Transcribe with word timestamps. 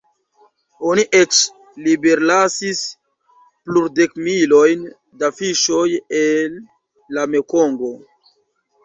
Oni 0.91 1.01
eĉ 1.17 1.41
liberlasis 1.87 2.81
plurdekmilojn 3.67 4.81
da 5.25 5.29
fiŝoj 5.41 5.83
en 6.21 6.57
la 7.19 7.27
Mekongo. 7.35 7.93